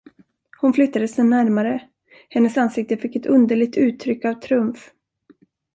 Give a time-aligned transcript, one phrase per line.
[0.61, 1.89] Hon flyttade sig närmare,
[2.29, 4.91] hennes ansikte fick ett underligt uttryck av triumf.